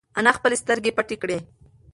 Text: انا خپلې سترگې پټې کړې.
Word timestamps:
انا 0.19 0.31
خپلې 0.37 0.55
سترگې 0.61 0.91
پټې 0.97 1.15
کړې. 1.21 1.37